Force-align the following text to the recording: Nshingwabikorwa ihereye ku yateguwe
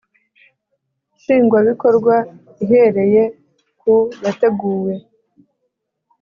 Nshingwabikorwa 1.15 2.15
ihereye 2.63 3.23
ku 3.81 3.93
yateguwe 4.23 4.93